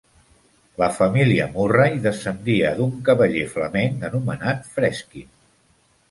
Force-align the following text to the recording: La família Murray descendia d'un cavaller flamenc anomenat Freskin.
La 0.81 0.85
família 0.93 1.43
Murray 1.57 1.99
descendia 2.05 2.71
d'un 2.79 2.95
cavaller 3.09 3.43
flamenc 3.51 4.07
anomenat 4.09 4.65
Freskin. 4.79 5.29